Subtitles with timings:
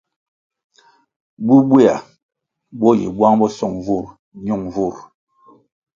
[1.45, 1.95] Bubweya
[2.79, 4.05] bo yi bwang bo song nvurʼ
[4.43, 4.97] nyun nvurʼ.